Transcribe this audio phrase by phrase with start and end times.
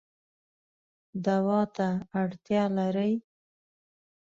[1.25, 1.87] دوا ته
[2.21, 3.13] اړتیا لرئ